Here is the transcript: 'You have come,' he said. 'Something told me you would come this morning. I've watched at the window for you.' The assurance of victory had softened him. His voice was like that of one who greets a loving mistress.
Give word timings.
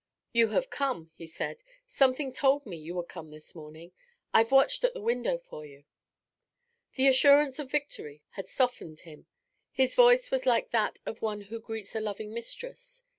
'You 0.33 0.47
have 0.47 0.71
come,' 0.71 1.11
he 1.13 1.27
said. 1.27 1.61
'Something 1.85 2.33
told 2.33 2.65
me 2.65 2.75
you 2.75 2.95
would 2.95 3.07
come 3.07 3.29
this 3.29 3.53
morning. 3.53 3.91
I've 4.33 4.49
watched 4.51 4.83
at 4.83 4.95
the 4.95 4.99
window 5.01 5.37
for 5.37 5.63
you.' 5.63 5.83
The 6.95 7.07
assurance 7.07 7.59
of 7.59 7.69
victory 7.69 8.23
had 8.31 8.47
softened 8.47 9.01
him. 9.01 9.27
His 9.71 9.93
voice 9.93 10.31
was 10.31 10.47
like 10.47 10.71
that 10.71 10.97
of 11.05 11.21
one 11.21 11.41
who 11.41 11.59
greets 11.59 11.93
a 11.93 11.99
loving 12.01 12.33
mistress. 12.33 13.03